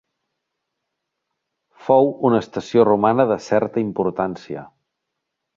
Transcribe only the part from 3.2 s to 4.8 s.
de certa importància.